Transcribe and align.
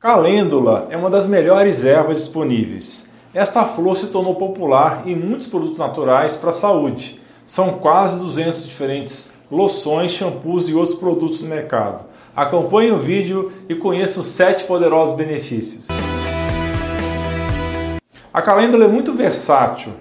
Calêndula 0.00 0.86
é 0.88 0.96
uma 0.96 1.10
das 1.10 1.26
melhores 1.26 1.84
ervas 1.84 2.16
disponíveis. 2.16 3.10
Esta 3.34 3.66
flor 3.66 3.94
se 3.94 4.06
tornou 4.06 4.34
popular 4.34 5.02
em 5.04 5.14
muitos 5.14 5.46
produtos 5.46 5.78
naturais 5.78 6.36
para 6.36 6.48
a 6.48 6.54
saúde. 6.54 7.20
São 7.44 7.74
quase 7.74 8.18
200 8.18 8.66
diferentes 8.66 9.34
loções, 9.52 10.12
shampoos 10.12 10.70
e 10.70 10.74
outros 10.74 10.94
produtos 10.94 11.42
no 11.42 11.50
mercado. 11.50 12.02
Acompanhe 12.34 12.90
o 12.90 12.96
vídeo 12.96 13.52
e 13.68 13.74
conheça 13.74 14.20
os 14.20 14.26
7 14.28 14.64
poderosos 14.64 15.14
benefícios. 15.14 15.88
A 18.32 18.40
calêndula 18.40 18.86
é 18.86 18.88
muito 18.88 19.12
versátil. 19.12 19.92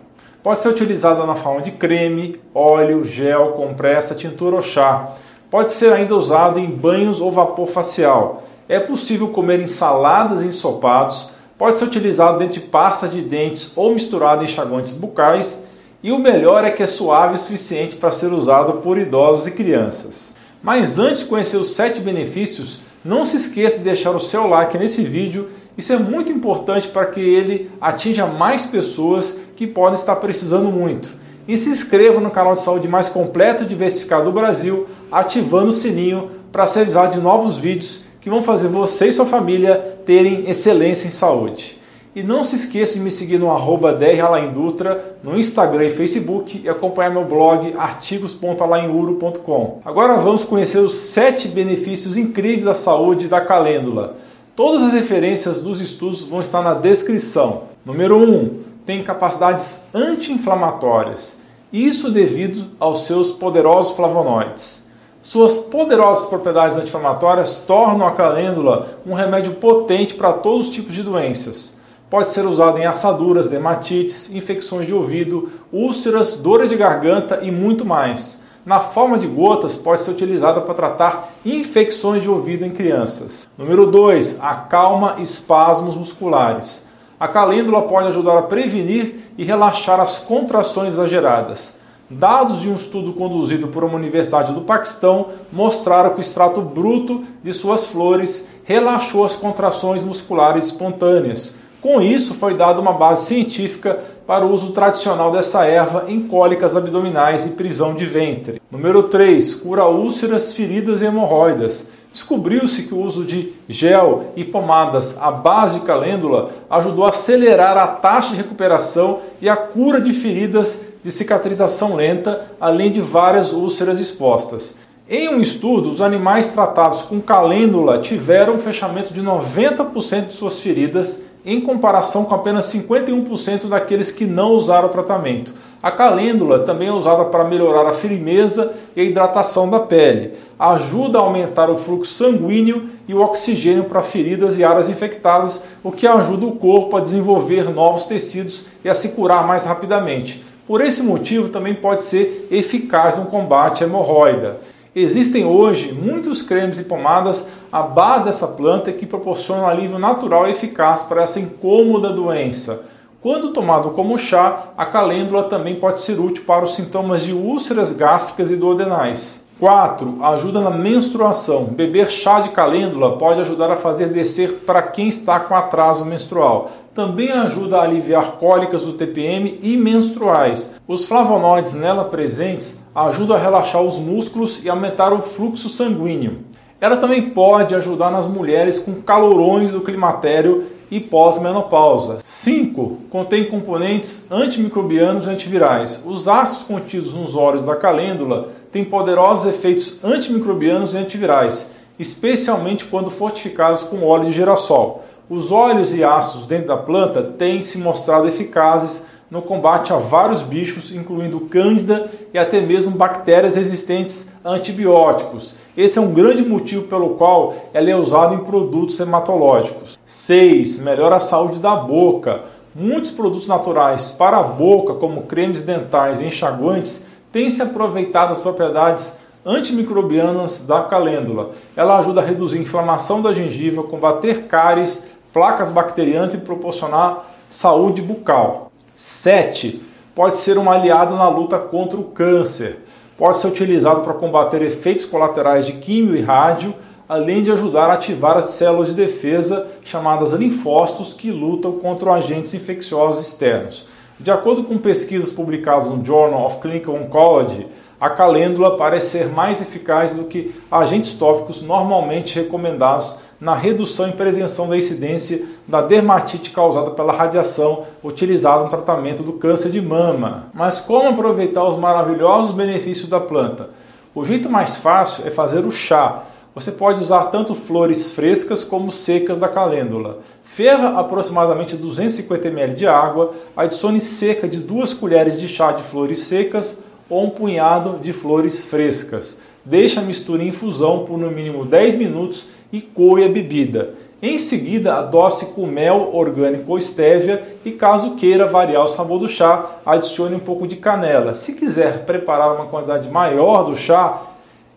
Pode 0.41 0.59
ser 0.59 0.69
utilizada 0.69 1.25
na 1.25 1.35
forma 1.35 1.61
de 1.61 1.71
creme, 1.71 2.39
óleo, 2.55 3.03
gel, 3.03 3.49
compressa, 3.49 4.15
tintura 4.15 4.55
ou 4.55 4.61
chá. 4.61 5.11
Pode 5.51 5.71
ser 5.71 5.91
ainda 5.91 6.15
usado 6.15 6.57
em 6.57 6.69
banhos 6.69 7.19
ou 7.19 7.29
vapor 7.29 7.67
facial 7.67 8.45
é 8.69 8.79
possível 8.79 9.29
comer 9.29 9.59
ensaladas 9.59 10.43
e 10.43 10.47
ensopados, 10.47 11.29
pode 11.57 11.75
ser 11.75 11.85
utilizado 11.85 12.37
dentro 12.37 12.61
de 12.61 12.67
pasta 12.67 13.07
de 13.07 13.21
dentes 13.21 13.73
ou 13.75 13.91
misturado 13.91 14.43
em 14.43 14.45
enxaguantes 14.45 14.93
bucais, 14.93 15.65
e 16.03 16.11
o 16.11 16.19
melhor 16.19 16.63
é 16.63 16.69
que 16.69 16.83
é 16.83 16.85
suave 16.85 17.33
o 17.33 17.37
suficiente 17.37 17.95
para 17.95 18.11
ser 18.11 18.31
usado 18.31 18.73
por 18.73 18.97
idosos 18.97 19.47
e 19.47 19.51
crianças. 19.51 20.35
Mas 20.61 20.99
antes 20.99 21.21
de 21.21 21.25
conhecer 21.25 21.57
os 21.57 21.71
7 21.71 21.99
benefícios, 21.99 22.79
não 23.03 23.25
se 23.25 23.37
esqueça 23.37 23.79
de 23.79 23.85
deixar 23.85 24.11
o 24.11 24.19
seu 24.19 24.47
like 24.47 24.77
nesse 24.77 25.03
vídeo, 25.03 25.49
isso 25.75 25.91
é 25.91 25.97
muito 25.97 26.31
importante 26.31 26.87
para 26.87 27.07
que 27.07 27.19
ele 27.19 27.71
atinja 27.81 28.25
mais 28.27 28.65
pessoas 28.65 29.39
que 29.55 29.65
podem 29.65 29.97
estar 29.97 30.17
precisando 30.17 30.69
muito. 30.71 31.09
E 31.47 31.57
se 31.57 31.69
inscreva 31.69 32.19
no 32.19 32.29
canal 32.29 32.55
de 32.55 32.61
saúde 32.61 32.87
mais 32.87 33.09
completo 33.09 33.63
e 33.63 33.67
diversificado 33.67 34.25
do 34.25 34.31
Brasil, 34.31 34.87
ativando 35.11 35.69
o 35.69 35.71
sininho 35.71 36.29
para 36.51 36.67
ser 36.67 36.81
avisado 36.81 37.13
de 37.13 37.19
novos 37.19 37.57
vídeos 37.57 38.08
que 38.29 38.29
vão 38.29 38.43
fazer 38.43 38.67
você 38.67 39.07
e 39.07 39.11
sua 39.11 39.25
família 39.25 39.97
terem 40.05 40.47
excelência 40.47 41.07
em 41.07 41.11
saúde. 41.11 41.79
E 42.15 42.21
não 42.21 42.43
se 42.43 42.55
esqueça 42.55 42.93
de 42.93 42.99
me 42.99 43.09
seguir 43.09 43.39
no 43.39 43.49
arroba 43.49 43.91
dralaindutra, 43.91 45.17
no 45.23 45.35
Instagram 45.37 45.85
e 45.85 45.89
Facebook 45.89 46.61
e 46.63 46.69
acompanhar 46.69 47.09
meu 47.09 47.25
blog 47.25 47.73
artigos.alainuro.com. 47.75 49.81
Agora 49.83 50.17
vamos 50.17 50.45
conhecer 50.45 50.77
os 50.77 50.93
7 50.93 51.47
benefícios 51.47 52.17
incríveis 52.17 52.67
à 52.67 52.75
saúde 52.75 53.27
da 53.27 53.41
calêndula. 53.41 54.17
Todas 54.55 54.83
as 54.83 54.93
referências 54.93 55.61
dos 55.61 55.81
estudos 55.81 56.21
vão 56.23 56.41
estar 56.41 56.61
na 56.61 56.75
descrição. 56.75 57.63
Número 57.83 58.17
1. 58.17 58.59
Tem 58.85 59.03
capacidades 59.03 59.85
anti-inflamatórias. 59.93 61.39
Isso 61.73 62.11
devido 62.11 62.65
aos 62.79 63.05
seus 63.05 63.31
poderosos 63.31 63.95
flavonoides. 63.95 64.88
Suas 65.21 65.59
poderosas 65.59 66.27
propriedades 66.27 66.77
anti-inflamatórias 66.77 67.55
tornam 67.55 68.07
a 68.07 68.11
calêndula 68.11 68.99
um 69.05 69.13
remédio 69.13 69.55
potente 69.55 70.15
para 70.15 70.31
todos 70.31 70.67
os 70.67 70.69
tipos 70.69 70.93
de 70.93 71.03
doenças. 71.03 71.77
Pode 72.09 72.29
ser 72.29 72.45
usado 72.45 72.77
em 72.79 72.85
assaduras, 72.85 73.49
dermatites, 73.49 74.33
infecções 74.33 74.87
de 74.87 74.93
ouvido, 74.93 75.49
úlceras, 75.73 76.37
dores 76.37 76.69
de 76.69 76.77
garganta 76.77 77.39
e 77.41 77.51
muito 77.51 77.85
mais. 77.85 78.43
Na 78.65 78.79
forma 78.79 79.17
de 79.17 79.27
gotas, 79.27 79.75
pode 79.75 80.01
ser 80.01 80.11
utilizada 80.11 80.61
para 80.61 80.73
tratar 80.73 81.33
infecções 81.45 82.23
de 82.23 82.29
ouvido 82.29 82.65
em 82.65 82.71
crianças. 82.71 83.47
Número 83.57 83.87
2. 83.87 84.39
Acalma 84.41 85.15
espasmos 85.19 85.95
musculares. 85.95 86.87
A 87.19 87.27
calêndula 87.27 87.81
pode 87.81 88.07
ajudar 88.07 88.37
a 88.37 88.43
prevenir 88.43 89.33
e 89.37 89.43
relaxar 89.43 89.99
as 89.99 90.17
contrações 90.17 90.93
exageradas. 90.93 91.78
Dados 92.09 92.61
de 92.61 92.69
um 92.69 92.75
estudo 92.75 93.13
conduzido 93.13 93.67
por 93.67 93.83
uma 93.83 93.95
universidade 93.95 94.51
do 94.51 94.61
Paquistão 94.61 95.27
mostraram 95.53 96.09
que 96.09 96.19
o 96.19 96.21
extrato 96.21 96.59
bruto 96.59 97.23
de 97.43 97.53
suas 97.53 97.85
flores 97.85 98.49
relaxou 98.63 99.23
as 99.23 99.35
contrações 99.35 100.03
musculares 100.03 100.65
espontâneas. 100.65 101.59
Com 101.79 102.01
isso, 102.01 102.33
foi 102.33 102.55
dada 102.55 102.81
uma 102.81 102.93
base 102.93 103.27
científica 103.27 103.99
para 104.25 104.43
o 104.43 104.51
uso 104.51 104.71
tradicional 104.71 105.31
dessa 105.31 105.65
erva 105.65 106.05
em 106.07 106.21
cólicas 106.21 106.75
abdominais 106.75 107.45
e 107.45 107.51
prisão 107.51 107.93
de 107.93 108.05
ventre. 108.05 108.59
Número 108.71 109.03
3. 109.03 109.55
Cura 109.55 109.85
úlceras, 109.85 110.51
feridas 110.53 111.03
e 111.03 111.05
hemorroidas. 111.05 111.89
Descobriu-se 112.11 112.83
que 112.83 112.93
o 112.93 113.01
uso 113.01 113.23
de 113.23 113.53
gel 113.67 114.31
e 114.35 114.43
pomadas 114.43 115.15
à 115.21 115.29
base 115.29 115.79
de 115.79 115.85
calêndula 115.85 116.49
ajudou 116.67 117.05
a 117.05 117.09
acelerar 117.09 117.77
a 117.77 117.85
taxa 117.85 118.31
de 118.31 118.37
recuperação 118.37 119.19
e 119.39 119.47
a 119.47 119.55
cura 119.55 120.01
de 120.01 120.11
feridas 120.11 120.87
de 121.03 121.11
cicatrização 121.11 121.95
lenta, 121.95 122.47
além 122.59 122.89
de 122.89 122.99
várias 122.99 123.53
úlceras 123.53 123.99
expostas. 123.99 124.77
Em 125.07 125.29
um 125.29 125.39
estudo, 125.39 125.89
os 125.89 126.01
animais 126.01 126.51
tratados 126.51 127.03
com 127.03 127.21
calêndula 127.21 127.99
tiveram 127.99 128.55
um 128.55 128.59
fechamento 128.59 129.13
de 129.13 129.23
90% 129.23 130.27
de 130.27 130.33
suas 130.33 130.59
feridas, 130.59 131.25
em 131.45 131.61
comparação 131.61 132.25
com 132.25 132.35
apenas 132.35 132.65
51% 132.65 133.67
daqueles 133.67 134.11
que 134.11 134.25
não 134.25 134.51
usaram 134.51 134.87
o 134.87 134.91
tratamento. 134.91 135.53
A 135.81 135.89
calêndula 135.89 136.59
também 136.59 136.89
é 136.89 136.91
usada 136.91 137.23
para 137.25 137.45
melhorar 137.45 137.87
a 137.87 137.93
firmeza 137.93 138.73
e 138.95 138.99
a 138.99 139.03
hidratação 139.03 139.69
da 139.69 139.79
pele. 139.79 140.33
Ajuda 140.59 141.19
a 141.19 141.21
aumentar 141.21 141.69
o 141.69 141.75
fluxo 141.75 142.13
sanguíneo 142.13 142.89
e 143.07 143.13
o 143.13 143.21
oxigênio 143.21 143.85
para 143.85 144.03
feridas 144.03 144.57
e 144.57 144.63
áreas 144.63 144.89
infectadas, 144.89 145.65
o 145.81 145.89
que 145.89 146.05
ajuda 146.05 146.45
o 146.45 146.57
corpo 146.57 146.97
a 146.97 146.99
desenvolver 146.99 147.69
novos 147.69 148.03
tecidos 148.03 148.65
e 148.83 148.89
a 148.89 148.93
se 148.93 149.09
curar 149.09 149.47
mais 149.47 149.65
rapidamente. 149.65 150.43
Por 150.67 150.81
esse 150.81 151.01
motivo, 151.01 151.47
também 151.47 151.73
pode 151.73 152.03
ser 152.03 152.47
eficaz 152.51 153.15
no 153.15 153.27
combate 153.27 153.81
à 153.81 153.87
hemorroida. 153.87 154.59
Existem 154.93 155.45
hoje 155.45 155.93
muitos 155.93 156.41
cremes 156.41 156.77
e 156.77 156.83
pomadas 156.83 157.47
à 157.71 157.81
base 157.81 158.25
dessa 158.25 158.47
planta 158.47 158.91
que 158.91 159.05
proporcionam 159.05 159.65
alívio 159.65 159.97
natural 159.97 160.45
e 160.45 160.51
eficaz 160.51 161.03
para 161.03 161.23
essa 161.23 161.39
incômoda 161.39 162.11
doença. 162.11 162.83
Quando 163.21 163.51
tomado 163.51 163.89
como 163.89 164.17
chá, 164.17 164.69
a 164.77 164.85
calêndula 164.85 165.43
também 165.43 165.75
pode 165.75 165.99
ser 165.99 166.17
útil 166.21 166.45
para 166.45 166.63
os 166.63 166.75
sintomas 166.75 167.21
de 167.21 167.33
úlceras 167.33 167.91
gástricas 167.91 168.49
e 168.49 168.55
duodenais. 168.55 169.45
4. 169.59 170.23
Ajuda 170.23 170.61
na 170.61 170.69
menstruação. 170.69 171.65
Beber 171.65 172.09
chá 172.09 172.39
de 172.39 172.47
calêndula 172.47 173.17
pode 173.17 173.41
ajudar 173.41 173.69
a 173.69 173.75
fazer 173.75 174.07
descer 174.07 174.59
para 174.65 174.81
quem 174.81 175.09
está 175.09 175.37
com 175.37 175.53
atraso 175.53 176.05
menstrual. 176.05 176.71
Também 176.95 177.29
ajuda 177.29 177.79
a 177.79 177.83
aliviar 177.83 178.37
cólicas 178.37 178.85
do 178.85 178.93
TPM 178.93 179.59
e 179.61 179.75
menstruais. 179.75 180.75
Os 180.87 181.03
flavonoides 181.03 181.73
nela 181.73 182.05
presentes 182.05 182.85
ajudam 182.95 183.35
a 183.35 183.39
relaxar 183.39 183.81
os 183.81 183.99
músculos 183.99 184.63
e 184.63 184.69
aumentar 184.69 185.11
o 185.11 185.19
fluxo 185.19 185.67
sanguíneo. 185.67 186.45
Ela 186.79 186.95
também 186.95 187.31
pode 187.31 187.75
ajudar 187.75 188.11
nas 188.11 188.29
mulheres 188.29 188.79
com 188.79 189.01
calorões 189.01 189.71
do 189.71 189.81
climatério 189.81 190.78
e 190.91 190.99
pós-menopausa. 190.99 192.17
5. 192.23 192.97
Contém 193.09 193.45
componentes 193.45 194.27
antimicrobianos 194.31 195.27
e 195.27 195.29
antivirais. 195.29 196.03
Os 196.05 196.27
ácidos 196.27 196.63
contidos 196.63 197.13
nos 197.13 197.35
óleos 197.35 197.65
da 197.65 197.75
calêndula 197.75 198.49
têm 198.71 198.83
poderosos 198.83 199.45
efeitos 199.45 199.99
antimicrobianos 200.03 200.93
e 200.93 200.97
antivirais, 200.97 201.71
especialmente 201.97 202.85
quando 202.85 203.09
fortificados 203.09 203.83
com 203.83 204.05
óleo 204.05 204.25
de 204.25 204.31
girassol. 204.31 205.03
Os 205.29 205.51
óleos 205.51 205.93
e 205.93 206.03
ácidos 206.03 206.45
dentro 206.45 206.69
da 206.69 206.77
planta 206.77 207.21
têm 207.21 207.61
se 207.61 207.77
mostrado 207.77 208.27
eficazes 208.27 209.05
no 209.29 209.43
combate 209.43 209.93
a 209.93 209.97
vários 209.97 210.41
bichos, 210.41 210.91
incluindo 210.91 211.41
cândida 211.41 212.09
e 212.33 212.39
até 212.39 212.59
mesmo 212.59 212.97
bactérias 212.97 213.55
resistentes 213.55 214.33
a 214.43 214.49
antibióticos. 214.51 215.55
Esse 215.79 215.97
é 215.97 216.01
um 216.01 216.11
grande 216.11 216.43
motivo 216.43 216.87
pelo 216.87 217.11
qual 217.11 217.55
ela 217.73 217.89
é 217.89 217.95
usada 217.95 218.35
em 218.35 218.39
produtos 218.39 218.99
hematológicos. 218.99 219.97
6. 220.03 220.79
Melhora 220.79 221.15
a 221.15 221.21
saúde 221.21 221.61
da 221.61 221.73
boca. 221.73 222.41
Muitos 222.75 223.11
produtos 223.11 223.47
naturais 223.47 224.11
para 224.11 224.39
a 224.39 224.43
boca, 224.43 224.93
como 224.95 225.21
cremes 225.21 225.61
dentais 225.61 226.19
e 226.19 226.25
enxaguantes, 226.25 227.07
têm 227.31 227.49
se 227.49 227.61
aproveitado 227.61 228.27
das 228.27 228.41
propriedades 228.41 229.19
antimicrobianas 229.45 230.65
da 230.67 230.83
calêndula. 230.83 231.51
Ela 231.77 231.97
ajuda 231.97 232.19
a 232.19 232.25
reduzir 232.25 232.57
a 232.57 232.63
inflamação 232.63 233.21
da 233.21 233.31
gengiva, 233.31 233.81
combater 233.81 234.47
cáries, 234.47 235.07
placas 235.31 235.71
bacterianas 235.71 236.33
e 236.33 236.39
proporcionar 236.39 237.25
saúde 237.47 238.01
bucal. 238.01 238.69
7. 238.93 239.81
Pode 240.13 240.39
ser 240.39 240.57
um 240.57 240.69
aliado 240.69 241.15
na 241.15 241.29
luta 241.29 241.57
contra 241.57 241.97
o 241.97 242.03
câncer. 242.03 242.83
Pode 243.19 243.35
ser 243.35 243.49
utilizado 243.49 243.99
para 243.99 244.13
combater 244.13 244.61
efeitos 244.61 245.03
colaterais 245.03 245.65
de 245.65 245.73
químio 245.73 246.15
e 246.15 246.21
rádio, 246.21 246.73
além 247.07 247.43
de 247.43 247.51
ajudar 247.51 247.89
a 247.89 247.95
ativar 247.95 248.37
as 248.37 248.51
células 248.51 248.91
de 248.91 248.95
defesa 248.95 249.67
chamadas 249.83 250.31
linfócitos 250.31 251.13
que 251.13 251.29
lutam 251.29 251.73
contra 251.73 252.13
agentes 252.13 252.53
infecciosos 252.53 253.27
externos. 253.27 253.87
De 254.17 254.31
acordo 254.31 254.63
com 254.63 254.77
pesquisas 254.77 255.33
publicadas 255.33 255.89
no 255.89 256.03
Journal 256.03 256.45
of 256.45 256.61
Clinical 256.61 256.95
Oncology, 256.95 257.67
a 257.99 258.09
calêndula 258.09 258.77
parece 258.77 259.17
ser 259.17 259.27
mais 259.27 259.61
eficaz 259.61 260.13
do 260.13 260.23
que 260.23 260.55
agentes 260.71 261.11
tópicos 261.11 261.61
normalmente 261.61 262.39
recomendados 262.39 263.17
na 263.39 263.55
redução 263.55 264.09
e 264.09 264.13
prevenção 264.13 264.67
da 264.67 264.77
incidência 264.77 265.45
da 265.67 265.81
dermatite 265.81 266.51
causada 266.51 266.91
pela 266.91 267.13
radiação 267.13 267.85
utilizada 268.03 268.63
no 268.63 268.69
tratamento 268.69 269.23
do 269.23 269.33
câncer 269.33 269.71
de 269.71 269.81
mama. 269.81 270.47
Mas 270.53 270.81
como 270.81 271.09
aproveitar 271.09 271.63
os 271.63 271.77
maravilhosos 271.77 272.51
benefícios 272.51 273.07
da 273.07 273.19
planta? 273.19 273.69
O 274.13 274.25
jeito 274.25 274.49
mais 274.49 274.77
fácil 274.77 275.25
é 275.25 275.29
fazer 275.29 275.65
o 275.65 275.71
chá. 275.71 276.23
Você 276.53 276.71
pode 276.71 277.01
usar 277.01 277.25
tanto 277.25 277.55
flores 277.55 278.11
frescas 278.11 278.63
como 278.63 278.91
secas 278.91 279.37
da 279.37 279.47
calêndula. 279.47 280.19
Ferva 280.43 280.99
aproximadamente 280.99 281.77
250 281.77 282.47
ml 282.47 282.73
de 282.73 282.87
água, 282.87 283.33
adicione 283.55 284.01
seca 284.01 284.47
de 284.47 284.59
2 284.59 284.95
colheres 284.95 285.39
de 285.39 285.47
chá 285.47 285.71
de 285.71 285.83
flores 285.83 286.19
secas 286.19 286.83
ou 287.07 287.25
um 287.25 287.29
punhado 287.29 287.99
de 288.01 288.11
flores 288.11 288.65
frescas. 288.65 289.39
Deixe 289.63 289.99
a 289.99 290.01
mistura 290.01 290.43
em 290.43 290.47
infusão 290.47 291.05
por 291.05 291.17
no 291.17 291.29
mínimo 291.29 291.65
10 291.65 291.95
minutos 291.95 292.47
e 292.71 292.81
coe 292.81 293.23
a 293.23 293.29
bebida. 293.29 293.95
Em 294.21 294.37
seguida, 294.37 294.95
adoce 294.95 295.47
com 295.53 295.65
mel 295.65 296.09
orgânico 296.13 296.71
ou 296.71 296.77
estévia 296.77 297.55
e, 297.63 297.71
caso 297.71 298.15
queira 298.15 298.45
variar 298.45 298.83
o 298.83 298.87
sabor 298.87 299.17
do 299.17 299.27
chá, 299.29 299.77
adicione 299.85 300.35
um 300.35 300.39
pouco 300.39 300.67
de 300.67 300.75
canela. 300.75 301.33
Se 301.33 301.53
quiser 301.53 302.05
preparar 302.05 302.55
uma 302.55 302.65
quantidade 302.65 303.09
maior 303.09 303.63
do 303.63 303.75
chá, 303.75 304.21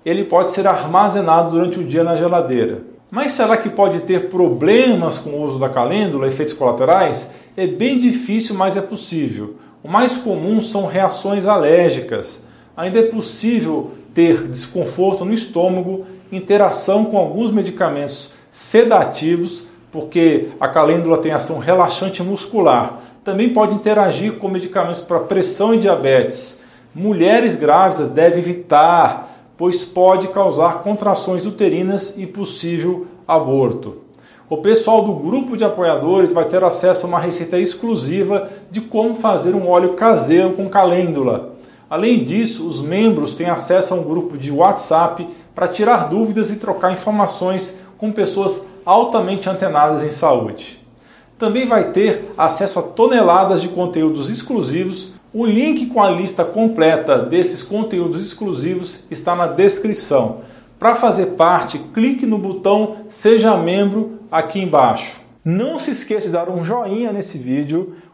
ele 0.04 0.24
pode 0.24 0.52
ser 0.52 0.66
armazenado 0.66 1.50
durante 1.50 1.80
o 1.80 1.84
dia 1.84 2.04
na 2.04 2.14
geladeira. 2.14 2.82
Mas 3.10 3.32
será 3.32 3.56
que 3.56 3.68
pode 3.68 4.00
ter 4.00 4.28
problemas 4.28 5.18
com 5.18 5.30
o 5.30 5.42
uso 5.42 5.58
da 5.58 5.68
calêndula, 5.68 6.28
efeitos 6.28 6.54
colaterais? 6.54 7.34
É 7.56 7.66
bem 7.66 7.98
difícil, 7.98 8.54
mas 8.54 8.76
é 8.76 8.80
possível. 8.80 9.56
O 9.82 9.88
mais 9.88 10.16
comum 10.16 10.60
são 10.62 10.86
reações 10.86 11.46
alérgicas. 11.46 12.46
Ainda 12.76 13.00
é 13.00 13.02
possível 13.02 13.90
ter 14.14 14.48
desconforto 14.48 15.24
no 15.24 15.32
estômago, 15.34 16.06
interação 16.32 17.04
com 17.04 17.18
alguns 17.18 17.50
medicamentos 17.50 18.32
sedativos, 18.50 19.66
porque 19.90 20.48
a 20.58 20.66
calêndula 20.66 21.18
tem 21.18 21.32
ação 21.32 21.58
relaxante 21.58 22.22
muscular. 22.22 22.98
Também 23.22 23.52
pode 23.52 23.74
interagir 23.74 24.38
com 24.38 24.48
medicamentos 24.48 25.00
para 25.00 25.20
pressão 25.20 25.74
e 25.74 25.78
diabetes. 25.78 26.62
Mulheres 26.94 27.54
grávidas 27.54 28.10
devem 28.10 28.38
evitar, 28.38 29.52
pois 29.56 29.84
pode 29.84 30.28
causar 30.28 30.82
contrações 30.82 31.46
uterinas 31.46 32.16
e 32.16 32.26
possível 32.26 33.06
aborto. 33.28 33.98
O 34.48 34.58
pessoal 34.58 35.02
do 35.02 35.14
grupo 35.14 35.56
de 35.56 35.64
apoiadores 35.64 36.32
vai 36.32 36.44
ter 36.44 36.62
acesso 36.62 37.06
a 37.06 37.08
uma 37.08 37.18
receita 37.18 37.58
exclusiva 37.58 38.50
de 38.70 38.82
como 38.82 39.14
fazer 39.14 39.54
um 39.54 39.68
óleo 39.68 39.94
caseiro 39.94 40.52
com 40.52 40.68
calêndula. 40.68 41.54
Além 41.88 42.22
disso, 42.22 42.66
os 42.66 42.80
membros 42.80 43.34
têm 43.34 43.48
acesso 43.48 43.94
a 43.94 43.96
um 43.96 44.02
grupo 44.02 44.36
de 44.36 44.50
WhatsApp 44.50 45.26
para 45.54 45.68
tirar 45.68 46.08
dúvidas 46.08 46.50
e 46.50 46.56
trocar 46.56 46.92
informações 46.92 47.80
com 47.98 48.10
pessoas 48.10 48.66
altamente 48.84 49.48
antenadas 49.48 50.02
em 50.02 50.10
saúde. 50.10 50.82
Também 51.38 51.66
vai 51.66 51.90
ter 51.90 52.30
acesso 52.38 52.78
a 52.78 52.82
toneladas 52.82 53.62
de 53.62 53.68
conteúdos 53.68 54.30
exclusivos. 54.30 55.14
O 55.34 55.44
link 55.44 55.86
com 55.86 56.02
a 56.02 56.10
lista 56.10 56.44
completa 56.44 57.18
desses 57.18 57.62
conteúdos 57.62 58.20
exclusivos 58.20 59.04
está 59.10 59.34
na 59.34 59.46
descrição. 59.46 60.40
Para 60.78 60.94
fazer 60.94 61.26
parte, 61.32 61.78
clique 61.78 62.26
no 62.26 62.38
botão 62.38 62.96
Seja 63.08 63.56
Membro 63.56 64.20
aqui 64.30 64.60
embaixo. 64.60 65.20
Não 65.44 65.78
se 65.78 65.90
esqueça 65.90 66.26
de 66.26 66.32
dar 66.32 66.48
um 66.48 66.64
joinha 66.64 67.12
nesse 67.12 67.38
vídeo, 67.38 67.96